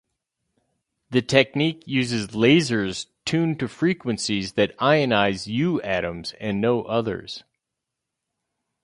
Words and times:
The 1.11 1.21
technique 1.21 1.83
uses 1.85 2.29
lasers 2.29 3.05
tuned 3.23 3.59
to 3.59 3.67
frequencies 3.67 4.53
that 4.53 4.75
ionize 4.79 5.45
U 5.45 5.79
atoms 5.83 6.33
and 6.39 6.59
no 6.59 6.81
others. 6.85 7.43